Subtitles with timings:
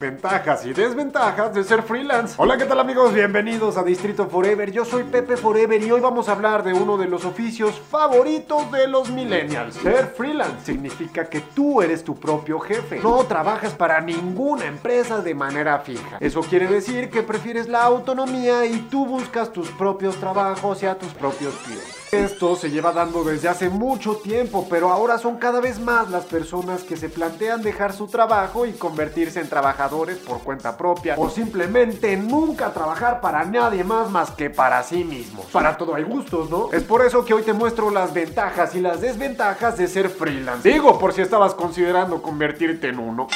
[0.00, 2.36] Ventajas y desventajas de ser freelance.
[2.38, 3.12] Hola, ¿qué tal amigos?
[3.12, 4.70] Bienvenidos a Distrito Forever.
[4.70, 8.70] Yo soy Pepe Forever y hoy vamos a hablar de uno de los oficios favoritos
[8.70, 9.74] de los millennials.
[9.74, 13.00] Ser freelance significa que tú eres tu propio jefe.
[13.00, 16.18] No trabajas para ninguna empresa de manera fija.
[16.20, 20.96] Eso quiere decir que prefieres la autonomía y tú buscas tus propios trabajos y a
[20.96, 21.97] tus propios clientes.
[22.10, 26.24] Esto se lleva dando desde hace mucho tiempo, pero ahora son cada vez más las
[26.24, 31.28] personas que se plantean dejar su trabajo y convertirse en trabajadores por cuenta propia o
[31.28, 35.46] simplemente nunca trabajar para nadie más más que para sí mismos.
[35.46, 36.70] Para todo hay gustos, ¿no?
[36.72, 40.66] Es por eso que hoy te muestro las ventajas y las desventajas de ser freelance.
[40.66, 43.28] Digo, por si estabas considerando convertirte en uno.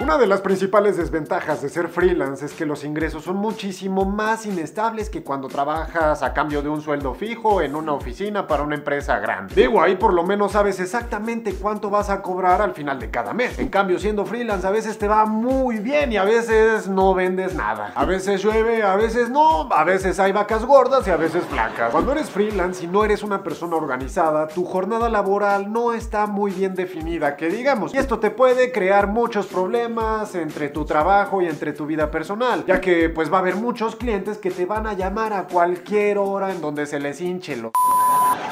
[0.00, 4.46] Una de las principales desventajas de ser freelance es que los ingresos son muchísimo más
[4.46, 8.76] inestables que cuando trabajas a cambio de un sueldo fijo en una oficina para una
[8.76, 9.54] empresa grande.
[9.54, 13.34] Digo, ahí por lo menos sabes exactamente cuánto vas a cobrar al final de cada
[13.34, 13.58] mes.
[13.58, 17.54] En cambio, siendo freelance a veces te va muy bien y a veces no vendes
[17.54, 17.92] nada.
[17.94, 21.92] A veces llueve, a veces no, a veces hay vacas gordas y a veces flacas.
[21.92, 26.52] Cuando eres freelance y no eres una persona organizada, tu jornada laboral no está muy
[26.52, 29.89] bien definida, que digamos, y esto te puede crear muchos problemas
[30.34, 33.96] entre tu trabajo y entre tu vida personal, ya que pues va a haber muchos
[33.96, 37.72] clientes que te van a llamar a cualquier hora en donde se les hinche lo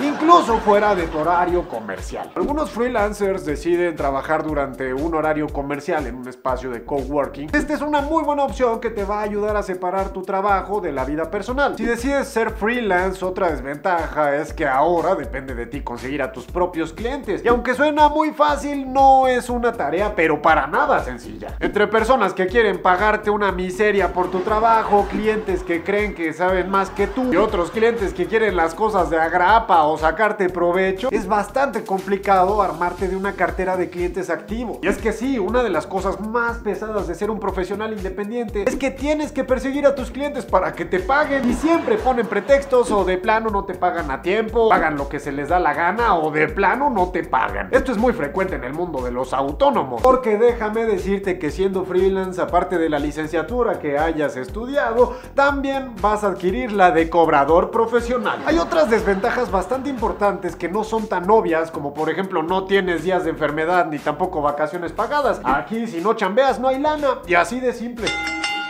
[0.01, 2.31] incluso fuera de tu horario comercial.
[2.35, 7.51] Algunos freelancers deciden trabajar durante un horario comercial en un espacio de coworking.
[7.53, 10.81] Esta es una muy buena opción que te va a ayudar a separar tu trabajo
[10.81, 11.77] de la vida personal.
[11.77, 16.47] Si decides ser freelance, otra desventaja es que ahora depende de ti conseguir a tus
[16.47, 17.45] propios clientes.
[17.45, 21.57] Y aunque suena muy fácil, no es una tarea, pero para nada sencilla.
[21.61, 26.71] Entre personas que quieren pagarte una miseria por tu trabajo, clientes que creen que saben
[26.71, 31.09] más que tú y otros clientes que quieren las cosas de agrapa o sacarte provecho,
[31.11, 34.79] es bastante complicado armarte de una cartera de clientes activo.
[34.83, 38.65] Y es que sí, una de las cosas más pesadas de ser un profesional independiente
[38.67, 42.27] es que tienes que perseguir a tus clientes para que te paguen y siempre ponen
[42.27, 45.59] pretextos o de plano no te pagan a tiempo, pagan lo que se les da
[45.59, 47.69] la gana o de plano no te pagan.
[47.71, 51.85] Esto es muy frecuente en el mundo de los autónomos, porque déjame decirte que siendo
[51.85, 57.71] freelance, aparte de la licenciatura que hayas estudiado, también vas a adquirir la de cobrador
[57.71, 58.43] profesional.
[58.47, 59.58] Hay otras desventajas bastante
[59.91, 63.99] importantes que no son tan obvias, como por ejemplo no tienes días de enfermedad ni
[63.99, 65.41] tampoco vacaciones pagadas.
[65.45, 68.07] Aquí si no chambeas no hay lana y así de simple.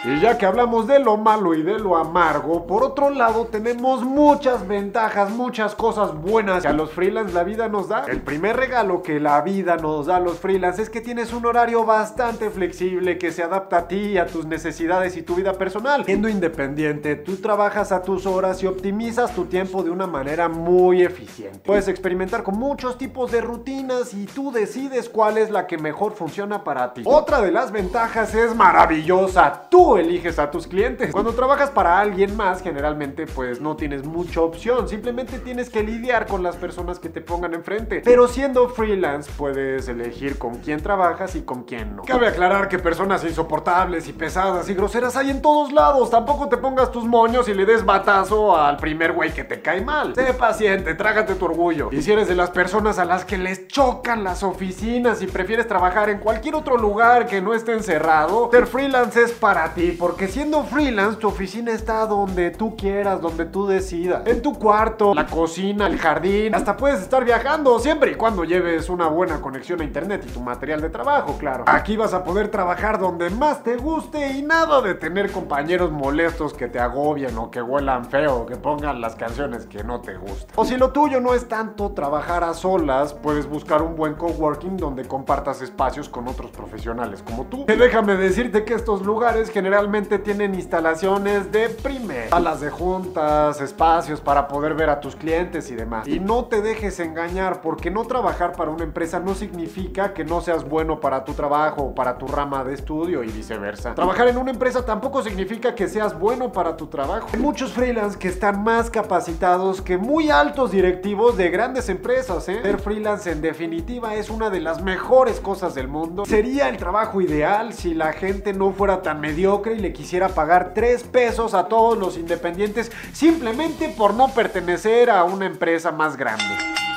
[0.05, 4.05] Y ya que hablamos de lo malo y de lo amargo, por otro lado tenemos
[4.05, 8.05] muchas ventajas, muchas cosas buenas que a los freelance la vida nos da.
[8.07, 11.47] El primer regalo que la vida nos da a los freelance es que tienes un
[11.47, 16.05] horario bastante flexible que se adapta a ti, a tus necesidades y tu vida personal.
[16.05, 21.03] Siendo independiente, tú trabajas a tus horas y optimizas tu tiempo de una manera muy
[21.03, 21.59] eficiente.
[21.65, 26.13] Puedes experimentar con muchos tipos de rutinas y tú decides cuál es la que mejor
[26.13, 27.03] funciona para ti.
[27.05, 29.65] Otra de las ventajas es maravillosa.
[29.69, 31.13] Tú eliges a tus clientes.
[31.13, 36.27] Cuando trabajas para alguien más, generalmente pues no tienes mucha opción, simplemente tienes que lidiar
[36.27, 38.03] con las personas que te pongan enfrente.
[38.05, 42.03] Pero siendo freelance puedes elegir con quién trabajas y con quién no.
[42.05, 46.11] Cabe aclarar que personas insoportables y pesadas y groseras hay en todos lados.
[46.11, 49.81] Tampoco te pongas tus moños y le des batazo al primer güey que te cae
[49.81, 50.15] mal.
[50.15, 51.89] Sé paciente, trágate tu orgullo.
[51.93, 55.67] Y si eres de las personas a las que les chocan las oficinas y prefieres
[55.67, 60.27] trabajar en cualquier otro lugar que no esté encerrado, ser freelance es para ti porque
[60.27, 64.27] siendo freelance, tu oficina está donde tú quieras, donde tú decidas.
[64.27, 68.89] En tu cuarto, la cocina, el jardín, hasta puedes estar viajando siempre y cuando lleves
[68.89, 71.65] una buena conexión a internet y tu material de trabajo, claro.
[71.67, 76.55] Aquí vas a poder trabajar donde más te guste y nada de tener compañeros molestos
[76.55, 80.17] que te agobien o que huelan feo o que pongan las canciones que no te
[80.17, 80.55] gustan.
[80.57, 84.77] O si lo tuyo no es tanto trabajar a solas, puedes buscar un buen coworking
[84.77, 87.65] donde compartas espacios con otros profesionales como tú.
[87.67, 94.19] déjame decirte que estos lugares generan generalmente tienen instalaciones de primer, salas de juntas, espacios
[94.19, 96.09] para poder ver a tus clientes y demás.
[96.09, 100.41] Y no te dejes engañar porque no trabajar para una empresa no significa que no
[100.41, 103.95] seas bueno para tu trabajo o para tu rama de estudio y viceversa.
[103.95, 107.29] Trabajar en una empresa tampoco significa que seas bueno para tu trabajo.
[107.35, 112.49] Hay muchos freelance que están más capacitados que muy altos directivos de grandes empresas.
[112.49, 112.61] ¿eh?
[112.63, 116.25] Ser freelance en definitiva es una de las mejores cosas del mundo.
[116.25, 119.21] Sería el trabajo ideal si la gente no fuera tan
[119.59, 125.11] mediocre y le quisiera pagar 3 pesos a todos los independientes simplemente por no pertenecer
[125.11, 126.45] a una empresa más grande.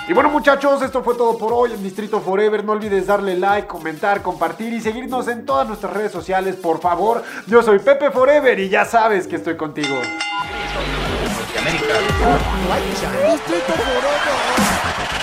[0.08, 2.63] Y bueno muchachos, esto fue todo por hoy en Distrito Forever.
[2.63, 7.24] No olvides darle like, comentar, compartir y seguirnos en todas nuestras redes sociales, por favor.
[7.48, 9.96] Yo soy Pepe Forever y ya sabes que estoy contigo.
[13.28, 15.21] Distrito Forever.